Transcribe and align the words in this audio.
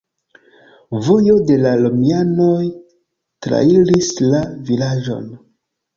Vojo 1.07 1.35
de 1.49 1.57
la 1.65 1.73
romianoj 1.83 2.63
trairis 3.47 4.11
la 4.33 4.41
vilaĝon. 4.71 5.33